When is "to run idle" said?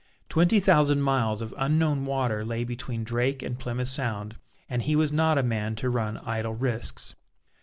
5.75-6.55